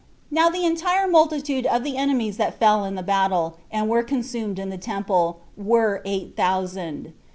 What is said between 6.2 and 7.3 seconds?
thousand.